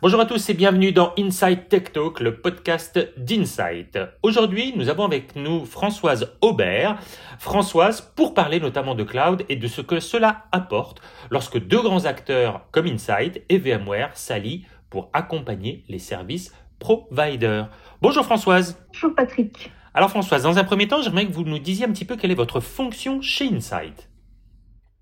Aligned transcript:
Bonjour 0.00 0.20
à 0.20 0.26
tous 0.26 0.48
et 0.48 0.54
bienvenue 0.54 0.92
dans 0.92 1.12
Inside 1.18 1.66
Tech 1.68 1.90
Talk, 1.92 2.20
le 2.20 2.36
podcast 2.36 3.00
d'Insight. 3.16 3.98
Aujourd'hui, 4.22 4.72
nous 4.76 4.88
avons 4.88 5.04
avec 5.04 5.34
nous 5.34 5.64
Françoise 5.64 6.36
Aubert. 6.40 7.00
Françoise, 7.40 8.00
pour 8.14 8.32
parler 8.32 8.60
notamment 8.60 8.94
de 8.94 9.02
cloud 9.02 9.44
et 9.48 9.56
de 9.56 9.66
ce 9.66 9.80
que 9.80 9.98
cela 9.98 10.44
apporte 10.52 11.02
lorsque 11.32 11.58
deux 11.58 11.82
grands 11.82 12.04
acteurs 12.04 12.68
comme 12.70 12.86
Insight 12.86 13.42
et 13.48 13.58
VMware 13.58 14.16
s'allient 14.16 14.66
pour 14.88 15.10
accompagner 15.14 15.82
les 15.88 15.98
services 15.98 16.54
providers. 16.78 17.68
Bonjour 18.00 18.24
Françoise. 18.24 18.80
Bonjour 18.92 19.16
Patrick. 19.16 19.72
Alors 19.94 20.10
Françoise, 20.10 20.44
dans 20.44 20.58
un 20.58 20.64
premier 20.64 20.86
temps, 20.86 21.02
j'aimerais 21.02 21.26
que 21.26 21.32
vous 21.32 21.42
nous 21.42 21.58
disiez 21.58 21.86
un 21.86 21.90
petit 21.90 22.04
peu 22.04 22.14
quelle 22.14 22.30
est 22.30 22.36
votre 22.36 22.60
fonction 22.60 23.20
chez 23.20 23.48
Insight. 23.52 24.08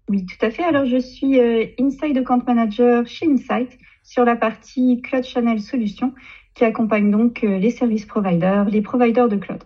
Oui, 0.08 0.24
tout 0.24 0.46
à 0.46 0.50
fait. 0.50 0.64
Alors 0.64 0.86
je 0.86 0.96
suis 0.96 1.38
euh, 1.38 1.66
Inside 1.78 2.16
Account 2.16 2.44
Manager 2.46 3.06
chez 3.06 3.26
Insight 3.26 3.78
sur 4.06 4.24
la 4.24 4.36
partie 4.36 5.02
Cloud 5.02 5.24
Channel 5.24 5.60
Solutions 5.60 6.14
qui 6.54 6.64
accompagne 6.64 7.10
donc 7.10 7.44
euh, 7.44 7.58
les 7.58 7.70
services 7.70 8.06
providers, 8.06 8.64
les 8.64 8.80
providers 8.80 9.28
de 9.28 9.36
cloud. 9.36 9.62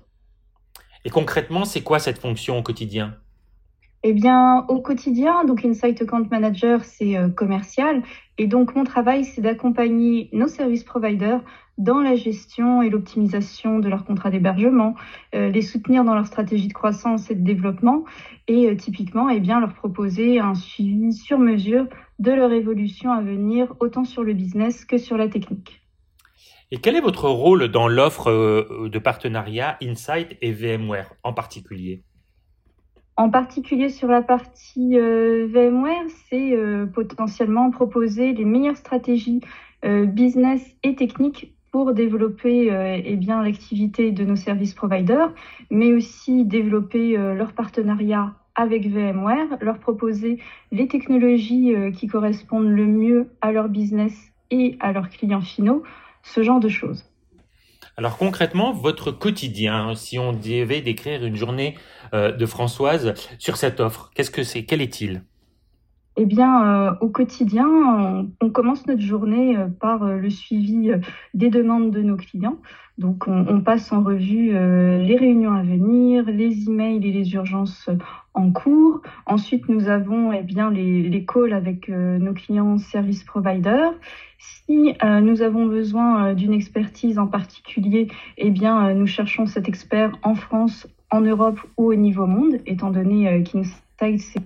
Et 1.05 1.11
concrètement, 1.11 1.65
c'est 1.65 1.83
quoi 1.83 1.99
cette 1.99 2.19
fonction 2.19 2.59
au 2.59 2.63
quotidien? 2.63 3.15
Eh 4.03 4.15
bien, 4.15 4.65
au 4.69 4.81
quotidien, 4.81 5.45
donc 5.45 5.63
Insight 5.65 6.01
Account 6.01 6.27
Manager, 6.31 6.83
c'est 6.85 7.17
euh, 7.17 7.29
commercial. 7.29 8.03
Et 8.39 8.47
donc, 8.47 8.75
mon 8.75 8.85
travail, 8.85 9.27
c'est 9.27 9.43
d'accompagner 9.43 10.31
nos 10.33 10.49
services 10.49 10.85
providers 10.85 11.43
dans 11.77 12.01
la 12.01 12.17
gestion 12.17 12.83
et 12.83 12.89
l'optimisation 12.89 13.79
de 13.79 13.89
leurs 13.89 14.07
contrats 14.07 14.31
d'hébergement, 14.31 14.95
euh, 15.35 15.51
les 15.51 15.63
soutenir 15.63 16.03
dans 16.03 16.15
leur 16.15 16.27
stratégie 16.27 16.69
de 16.69 16.73
croissance 16.73 17.31
et 17.31 17.35
de 17.35 17.45
développement, 17.45 18.05
et 18.49 18.75
typiquement, 18.77 19.29
eh 19.29 19.41
bien, 19.41 19.61
leur 19.61 19.75
proposer 19.75 20.41
un 20.41 20.55
suivi 20.55 21.13
sur 21.13 21.39
mesure 21.39 21.87
de 22.21 22.33
leur 22.33 22.53
évolution 22.53 23.11
à 23.11 23.23
venir, 23.23 23.75
autant 23.81 24.05
sur 24.05 24.23
le 24.23 24.35
business 24.35 24.85
que 24.85 24.99
sur 24.99 25.17
la 25.17 25.29
technique. 25.29 25.81
Et 26.71 26.77
quel 26.77 26.95
est 26.95 27.01
votre 27.01 27.29
rôle 27.29 27.69
dans 27.69 27.89
l'offre 27.89 28.31
euh, 28.31 28.89
de 28.89 28.99
partenariat 29.01 29.77
Insight 29.83 30.37
et 30.41 30.53
VMware 30.53 31.15
en 31.25 31.33
particulier? 31.33 32.05
En 33.17 33.29
particulier 33.29 33.89
sur 33.89 34.09
la 34.09 34.23
partie 34.23 34.97
euh, 34.97 35.49
VMware, 35.51 36.07
c'est 36.29 36.53
euh, 36.55 36.87
potentiellement 36.87 37.71
proposer 37.71 38.33
les 38.33 38.45
meilleures 38.45 38.77
stratégies 38.77 39.41
business 39.83 40.61
et 40.83 40.95
techniques 40.95 41.55
pour 41.73 41.95
développer 41.95 42.69
eh 43.03 43.17
bien 43.17 43.43
l'activité 43.43 44.13
de 44.13 44.27
nos 44.27 44.37
services 44.37 44.75
providers, 44.75 45.33
mais 45.71 45.95
aussi 45.95 46.45
développer 46.45 47.17
leur 47.17 47.55
partenariat 47.55 48.35
avec 48.61 48.87
VMware, 48.87 49.59
leur 49.61 49.79
proposer 49.79 50.39
les 50.71 50.87
technologies 50.87 51.75
euh, 51.75 51.91
qui 51.91 52.07
correspondent 52.07 52.69
le 52.69 52.87
mieux 52.87 53.31
à 53.41 53.53
leur 53.53 53.69
business 53.69 54.13
et 54.51 54.77
à 54.81 54.93
leurs 54.93 55.09
clients 55.09 55.41
finaux, 55.41 55.83
ce 56.23 56.43
genre 56.43 56.61
de 56.61 56.69
choses. 56.69 57.05
Alors 57.97 58.17
concrètement, 58.17 58.73
votre 58.73 59.11
quotidien, 59.11 59.95
si 59.95 60.19
on 60.19 60.33
devait 60.33 60.81
décrire 60.81 61.25
une 61.25 61.37
journée 61.37 61.77
euh, 62.15 62.33
de 62.33 62.47
Françoise 62.47 63.15
sur 63.39 63.57
cette 63.57 63.81
offre, 63.81 64.11
qu'est-ce 64.15 64.31
que 64.31 64.43
c'est? 64.43 64.65
Quel 64.65 64.81
est-il? 64.81 65.23
Eh 66.23 66.27
bien, 66.27 66.67
euh, 66.67 66.95
au 67.01 67.09
quotidien, 67.09 68.27
on, 68.43 68.51
commence 68.51 68.87
notre 68.87 69.01
journée 69.01 69.57
euh, 69.57 69.69
par 69.69 70.03
euh, 70.03 70.19
le 70.19 70.29
suivi 70.29 70.93
des 71.33 71.49
demandes 71.49 71.93
de 71.93 72.03
nos 72.03 72.17
clients. 72.17 72.59
Donc, 72.99 73.27
on, 73.27 73.63
passe 73.63 73.91
en 73.91 74.03
revue 74.03 74.51
les 74.51 75.17
réunions 75.17 75.55
à 75.55 75.63
venir, 75.63 76.25
les 76.27 76.69
emails 76.69 76.99
et 77.09 77.13
les 77.13 77.33
urgences 77.33 77.89
en 78.35 78.53
cours. 78.53 79.01
Ensuite, 79.25 79.71
nous 79.71 79.89
avons 79.89 80.35
eh 80.35 80.43
bien 80.43 80.71
les, 80.71 81.25
calls 81.25 81.55
avec 81.55 81.89
nos 81.89 82.35
clients 82.35 82.77
service 82.77 83.25
providers. 83.25 83.95
Si 84.37 84.93
nous 85.23 85.41
avons 85.41 85.65
besoin 85.65 86.35
d'une 86.35 86.53
expertise 86.53 87.19
en 87.19 87.27
particulier, 87.27 88.09
eh 88.37 88.51
bien, 88.51 88.93
nous 88.93 89.07
cherchons 89.07 89.47
cet 89.47 89.67
expert 89.67 90.13
en 90.23 90.35
France, 90.35 90.87
en 91.11 91.23
Europe 91.23 91.61
ou 91.79 91.87
au 91.87 91.95
niveau 91.95 92.27
monde, 92.27 92.59
étant 92.67 92.91
donné 92.91 93.43
qu'Insight, 93.45 94.21
c'est 94.21 94.43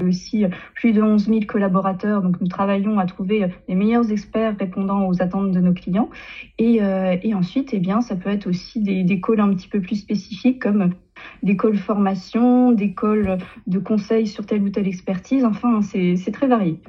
aussi 0.00 0.44
plus 0.74 0.92
de 0.92 1.02
11 1.02 1.26
000 1.26 1.40
collaborateurs. 1.46 2.22
Donc, 2.22 2.40
nous 2.40 2.48
travaillons 2.48 2.98
à 2.98 3.06
trouver 3.06 3.46
les 3.68 3.74
meilleurs 3.74 4.10
experts 4.10 4.56
répondant 4.58 5.08
aux 5.08 5.22
attentes 5.22 5.52
de 5.52 5.60
nos 5.60 5.72
clients. 5.72 6.10
Et, 6.58 6.82
euh, 6.82 7.16
et 7.22 7.34
ensuite, 7.34 7.70
eh 7.72 7.78
bien, 7.78 8.00
ça 8.00 8.16
peut 8.16 8.30
être 8.30 8.46
aussi 8.46 8.80
des, 8.80 9.04
des 9.04 9.20
calls 9.20 9.40
un 9.40 9.54
petit 9.54 9.68
peu 9.68 9.80
plus 9.80 9.96
spécifiques 9.96 10.62
comme 10.62 10.94
des 11.42 11.56
calls 11.56 11.76
formation, 11.76 12.72
des 12.72 12.94
calls 12.94 13.38
de 13.66 13.78
conseils 13.78 14.26
sur 14.26 14.46
telle 14.46 14.62
ou 14.62 14.70
telle 14.70 14.88
expertise. 14.88 15.44
Enfin, 15.44 15.82
c'est 15.82 16.32
très 16.32 16.46
varié. 16.46 16.80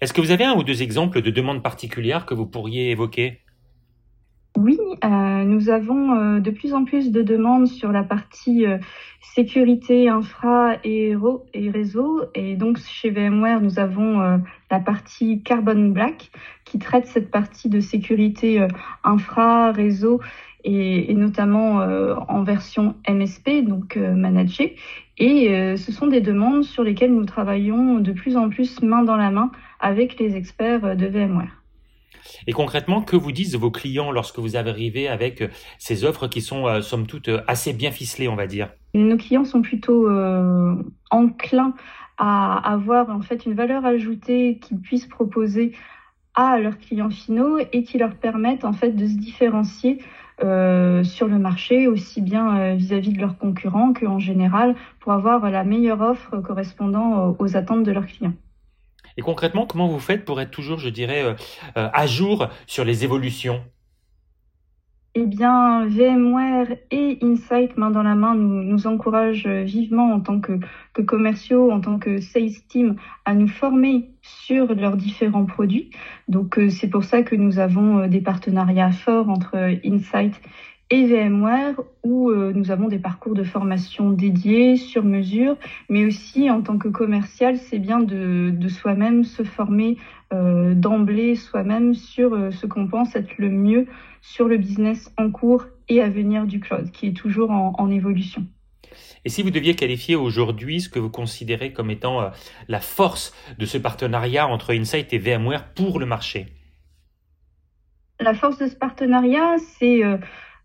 Est-ce 0.00 0.12
que 0.12 0.20
vous 0.20 0.30
avez 0.30 0.44
un 0.44 0.54
ou 0.54 0.64
deux 0.64 0.82
exemples 0.82 1.22
de 1.22 1.30
demandes 1.30 1.62
particulières 1.62 2.26
que 2.26 2.34
vous 2.34 2.46
pourriez 2.46 2.90
évoquer? 2.90 3.43
Oui, 4.56 4.78
euh, 5.04 5.44
nous 5.44 5.68
avons 5.68 6.14
euh, 6.14 6.40
de 6.40 6.50
plus 6.52 6.74
en 6.74 6.84
plus 6.84 7.10
de 7.10 7.22
demandes 7.22 7.66
sur 7.66 7.90
la 7.90 8.04
partie 8.04 8.66
euh, 8.66 8.78
sécurité, 9.20 10.08
infra 10.08 10.76
et, 10.84 11.14
et, 11.54 11.70
réseau. 11.70 12.22
Et 12.36 12.54
donc 12.54 12.78
chez 12.78 13.10
VMware, 13.10 13.60
nous 13.60 13.80
avons 13.80 14.40
la 14.70 14.78
partie 14.78 15.42
Carbon 15.42 15.88
Black 15.88 16.30
qui 16.64 16.78
traite 16.78 17.06
cette 17.06 17.32
partie 17.32 17.68
de 17.68 17.80
sécurité 17.80 18.64
infra, 19.02 19.72
réseau 19.72 20.20
et, 20.62 21.10
et 21.10 21.14
notamment 21.14 21.78
en 22.28 22.44
version 22.44 22.94
MSP, 23.08 23.64
donc 23.66 23.96
managée. 23.96 24.76
Et 25.18 25.76
ce 25.76 25.90
sont 25.90 26.06
des 26.06 26.20
demandes 26.20 26.62
sur 26.62 26.84
lesquelles 26.84 27.14
nous 27.14 27.24
travaillons 27.24 27.98
de 27.98 28.12
plus 28.12 28.36
en 28.36 28.50
plus 28.50 28.82
main 28.82 29.02
dans 29.02 29.16
la 29.16 29.30
main 29.30 29.50
avec 29.80 30.20
les 30.20 30.36
experts 30.36 30.96
de 30.96 31.06
VMware. 31.06 31.63
Et 32.46 32.52
concrètement, 32.52 33.02
que 33.02 33.16
vous 33.16 33.32
disent 33.32 33.56
vos 33.56 33.70
clients 33.70 34.10
lorsque 34.10 34.38
vous 34.38 34.56
arrivez 34.56 35.08
avec 35.08 35.42
euh, 35.42 35.48
ces 35.78 36.04
offres 36.04 36.28
qui 36.28 36.40
sont, 36.40 36.66
euh, 36.66 36.80
somme 36.80 37.06
toute, 37.06 37.28
euh, 37.28 37.42
assez 37.46 37.72
bien 37.72 37.90
ficelées, 37.90 38.28
on 38.28 38.36
va 38.36 38.46
dire? 38.46 38.70
Nos 38.94 39.16
clients 39.16 39.44
sont 39.44 39.62
plutôt 39.62 40.08
enclins 41.10 41.74
à 42.16 42.72
avoir 42.72 43.10
en 43.10 43.22
fait 43.22 43.44
une 43.44 43.54
valeur 43.54 43.84
ajoutée 43.84 44.60
qu'ils 44.62 44.78
puissent 44.78 45.06
proposer 45.06 45.72
à 46.34 46.60
leurs 46.60 46.78
clients 46.78 47.10
finaux 47.10 47.58
et 47.72 47.82
qui 47.82 47.98
leur 47.98 48.14
permettent 48.14 48.64
en 48.64 48.72
fait 48.72 48.92
de 48.92 49.06
se 49.06 49.16
différencier 49.16 49.98
sur 50.38 51.26
le 51.26 51.38
marché, 51.38 51.88
aussi 51.88 52.20
bien 52.20 52.76
vis-à-vis 52.76 53.12
de 53.12 53.20
leurs 53.20 53.36
concurrents 53.36 53.92
qu'en 53.94 54.20
général, 54.20 54.76
pour 55.00 55.10
avoir 55.10 55.50
la 55.50 55.64
meilleure 55.64 56.00
offre 56.00 56.38
correspondant 56.38 57.34
aux 57.40 57.56
attentes 57.56 57.82
de 57.82 57.90
leurs 57.90 58.06
clients. 58.06 58.34
Et 59.16 59.22
concrètement, 59.22 59.66
comment 59.66 59.88
vous 59.88 60.00
faites 60.00 60.24
pour 60.24 60.40
être 60.40 60.50
toujours, 60.50 60.78
je 60.78 60.88
dirais, 60.88 61.22
euh, 61.22 61.34
euh, 61.76 61.88
à 61.92 62.06
jour 62.06 62.48
sur 62.66 62.84
les 62.84 63.04
évolutions? 63.04 63.62
Eh 65.16 65.26
bien, 65.26 65.86
VMware 65.86 66.76
et 66.90 67.18
Insight, 67.22 67.76
main 67.76 67.90
dans 67.90 68.02
la 68.02 68.16
main, 68.16 68.34
nous, 68.34 68.86
encouragent 68.88 69.46
vivement 69.46 70.12
en 70.12 70.18
tant 70.18 70.40
que, 70.40 70.58
que, 70.92 71.02
commerciaux, 71.02 71.70
en 71.70 71.80
tant 71.80 72.00
que 72.00 72.20
sales 72.20 72.66
team, 72.66 72.96
à 73.24 73.34
nous 73.34 73.46
former 73.46 74.10
sur 74.22 74.74
leurs 74.74 74.96
différents 74.96 75.44
produits. 75.44 75.90
Donc, 76.26 76.58
euh, 76.58 76.68
c'est 76.68 76.88
pour 76.88 77.04
ça 77.04 77.22
que 77.22 77.36
nous 77.36 77.60
avons 77.60 78.08
des 78.08 78.20
partenariats 78.20 78.90
forts 78.90 79.28
entre 79.28 79.56
Insight 79.84 80.40
et 80.90 81.06
VMware 81.06 81.80
où 82.02 82.30
euh, 82.30 82.52
nous 82.54 82.70
avons 82.70 82.88
des 82.88 82.98
parcours 82.98 83.34
de 83.34 83.44
formation 83.44 84.10
dédiés 84.10 84.76
sur 84.76 85.02
mesure, 85.02 85.56
mais 85.88 86.04
aussi 86.04 86.50
en 86.50 86.62
tant 86.62 86.78
que 86.78 86.88
commercial, 86.88 87.56
c'est 87.56 87.78
bien 87.78 88.00
de, 88.00 88.50
de 88.50 88.68
soi-même 88.68 89.24
se 89.24 89.44
former 89.44 89.96
euh, 90.32 90.74
d'emblée 90.74 91.36
soi-même 91.36 91.94
sur 91.94 92.34
euh, 92.34 92.50
ce 92.50 92.66
qu'on 92.66 92.86
pense 92.86 93.16
être 93.16 93.38
le 93.38 93.48
mieux 93.48 93.86
sur 94.20 94.46
le 94.46 94.58
business 94.58 95.10
en 95.16 95.30
cours 95.30 95.64
et 95.88 96.02
à 96.02 96.08
venir 96.08 96.46
du 96.46 96.60
cloud, 96.60 96.90
qui 96.90 97.08
est 97.08 97.16
toujours 97.16 97.50
en, 97.50 97.74
en 97.78 97.90
évolution. 97.90 98.46
Et 99.24 99.30
si 99.30 99.42
vous 99.42 99.50
deviez 99.50 99.74
qualifier 99.74 100.16
aujourd'hui 100.16 100.82
ce 100.82 100.88
que 100.90 100.98
vous 100.98 101.10
considérez 101.10 101.72
comme 101.72 101.90
étant 101.90 102.30
la 102.68 102.80
force 102.80 103.34
de 103.58 103.64
ce 103.64 103.78
partenariat 103.78 104.46
entre 104.46 104.74
Insight 104.74 105.12
et 105.12 105.18
VMware 105.18 105.72
pour 105.72 105.98
le 105.98 106.06
marché? 106.06 106.46
La 108.20 108.34
force 108.34 108.58
de 108.58 108.68
ce 108.68 108.76
partenariat, 108.76 109.56
c'est 109.78 110.02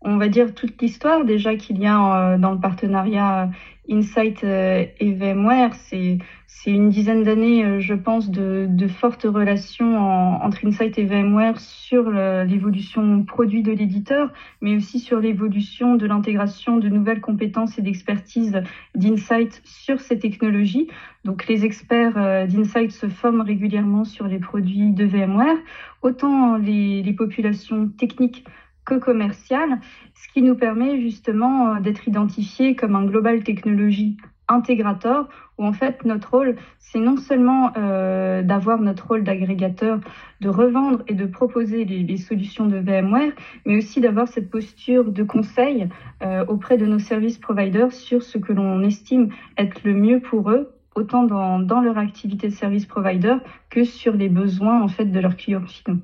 on 0.02 0.16
va 0.16 0.28
dire 0.28 0.54
toute 0.54 0.80
l'histoire 0.80 1.24
déjà 1.24 1.56
qu'il 1.56 1.78
y 1.78 1.86
a 1.86 2.34
euh, 2.34 2.38
dans 2.38 2.52
le 2.52 2.58
partenariat 2.58 3.42
euh, 3.42 3.46
Insight 3.94 4.44
euh, 4.44 4.86
et 4.98 5.12
VMware. 5.12 5.74
C'est 5.74 6.18
c'est 6.46 6.72
une 6.72 6.90
dizaine 6.90 7.22
d'années, 7.22 7.80
je 7.80 7.94
pense, 7.94 8.28
de, 8.28 8.66
de 8.68 8.88
fortes 8.88 9.22
relations 9.22 9.96
entre 9.96 10.66
Insight 10.66 10.98
et 10.98 11.04
VMware 11.04 11.58
sur 11.58 12.10
l'évolution 12.10 13.22
produit 13.22 13.62
de 13.62 13.72
l'éditeur, 13.72 14.30
mais 14.60 14.76
aussi 14.76 14.98
sur 14.98 15.20
l'évolution 15.20 15.94
de 15.94 16.06
l'intégration 16.06 16.76
de 16.76 16.88
nouvelles 16.90 17.22
compétences 17.22 17.78
et 17.78 17.82
d'expertise 17.82 18.60
d'Insight 18.94 19.62
sur 19.64 20.00
ces 20.00 20.18
technologies. 20.18 20.88
Donc 21.24 21.46
les 21.46 21.64
experts 21.64 22.46
d'Insight 22.48 22.90
se 22.90 23.08
forment 23.08 23.42
régulièrement 23.42 24.04
sur 24.04 24.26
les 24.26 24.40
produits 24.40 24.90
de 24.90 25.04
VMware, 25.06 25.56
autant 26.02 26.56
les, 26.56 27.02
les 27.02 27.12
populations 27.14 27.88
techniques 27.88 28.44
commercial, 28.84 29.78
ce 30.14 30.32
qui 30.32 30.42
nous 30.42 30.54
permet 30.54 31.00
justement 31.00 31.74
euh, 31.74 31.80
d'être 31.80 32.08
identifiés 32.08 32.74
comme 32.74 32.96
un 32.96 33.04
global 33.04 33.42
technologie 33.44 34.16
intégrateur 34.48 35.28
où 35.58 35.64
en 35.64 35.72
fait 35.72 36.04
notre 36.04 36.30
rôle, 36.30 36.56
c'est 36.78 36.98
non 36.98 37.16
seulement 37.16 37.72
euh, 37.76 38.42
d'avoir 38.42 38.80
notre 38.80 39.06
rôle 39.06 39.22
d'agrégateur, 39.22 40.00
de 40.40 40.48
revendre 40.48 41.02
et 41.06 41.14
de 41.14 41.26
proposer 41.26 41.84
les, 41.84 42.16
solutions 42.16 42.66
de 42.66 42.78
VMware, 42.78 43.32
mais 43.64 43.76
aussi 43.76 44.00
d'avoir 44.00 44.26
cette 44.26 44.50
posture 44.50 45.12
de 45.12 45.22
conseil 45.22 45.88
euh, 46.22 46.44
auprès 46.46 46.76
de 46.78 46.86
nos 46.86 46.98
services 46.98 47.38
providers 47.38 47.92
sur 47.92 48.22
ce 48.22 48.38
que 48.38 48.52
l'on 48.52 48.82
estime 48.82 49.28
être 49.56 49.84
le 49.84 49.94
mieux 49.94 50.20
pour 50.20 50.50
eux 50.50 50.74
autant 50.96 51.22
dans, 51.22 51.60
dans, 51.60 51.80
leur 51.80 51.98
activité 51.98 52.48
de 52.48 52.52
service 52.52 52.84
provider 52.84 53.36
que 53.70 53.84
sur 53.84 54.12
les 54.14 54.28
besoins 54.28 54.82
en 54.82 54.88
fait 54.88 55.04
de 55.04 55.20
leurs 55.20 55.36
clients 55.36 55.64
finaux. 55.64 56.00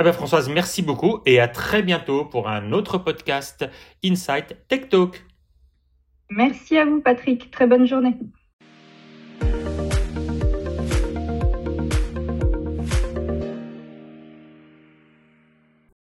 Eh 0.00 0.04
ben 0.04 0.12
Françoise, 0.12 0.48
merci 0.48 0.82
beaucoup 0.82 1.22
et 1.26 1.40
à 1.40 1.48
très 1.48 1.82
bientôt 1.82 2.24
pour 2.24 2.48
un 2.48 2.70
autre 2.70 2.98
podcast 2.98 3.68
Insight 4.04 4.56
Tech 4.68 4.88
Talk. 4.88 5.26
Merci 6.30 6.78
à 6.78 6.84
vous 6.84 7.00
Patrick, 7.00 7.50
très 7.50 7.66
bonne 7.66 7.84
journée. 7.84 8.14